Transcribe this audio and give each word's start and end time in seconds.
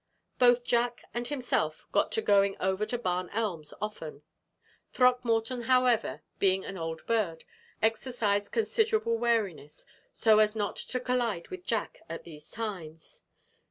Both 0.39 0.63
Jack 0.63 1.03
and 1.13 1.27
himself 1.27 1.87
got 1.91 2.11
to 2.13 2.23
going 2.23 2.57
over 2.59 2.87
to 2.87 2.97
Barn 2.97 3.29
Elms 3.29 3.71
often; 3.79 4.23
Throckmorton, 4.91 5.65
however, 5.69 6.23
being 6.39 6.65
an 6.65 6.75
old 6.75 7.05
bird, 7.05 7.45
exercised 7.83 8.51
considerable 8.51 9.19
wariness, 9.19 9.85
so 10.11 10.39
as 10.39 10.55
not 10.55 10.75
to 10.77 10.99
collide 10.99 11.49
with 11.49 11.65
Jack 11.67 11.99
at 12.09 12.23
these 12.23 12.49
times. 12.49 13.21